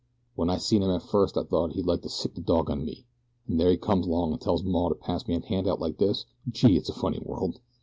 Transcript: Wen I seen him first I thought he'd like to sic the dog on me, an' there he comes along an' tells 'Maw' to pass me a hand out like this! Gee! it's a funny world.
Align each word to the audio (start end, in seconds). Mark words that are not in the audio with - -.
Wen 0.35 0.49
I 0.49 0.57
seen 0.57 0.81
him 0.81 0.99
first 0.99 1.37
I 1.37 1.43
thought 1.43 1.73
he'd 1.73 1.85
like 1.85 2.01
to 2.01 2.09
sic 2.09 2.33
the 2.33 2.41
dog 2.41 2.71
on 2.71 2.83
me, 2.83 3.05
an' 3.47 3.57
there 3.57 3.69
he 3.69 3.77
comes 3.77 4.07
along 4.07 4.31
an' 4.33 4.39
tells 4.39 4.63
'Maw' 4.63 4.89
to 4.89 4.95
pass 4.95 5.27
me 5.27 5.35
a 5.35 5.39
hand 5.45 5.67
out 5.67 5.79
like 5.79 5.99
this! 5.99 6.25
Gee! 6.49 6.75
it's 6.75 6.89
a 6.89 6.93
funny 6.93 7.19
world. 7.23 7.59